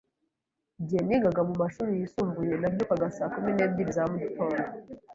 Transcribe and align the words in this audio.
Igihe 0.81 1.01
nigaga 1.03 1.41
mumashuri 1.47 1.91
yisumbuye, 1.99 2.53
nabyukaga 2.57 3.05
saa 3.15 3.31
kumi 3.33 3.49
n'ebyiri 3.53 3.91
za 3.97 4.03
mugitondo. 4.09 4.61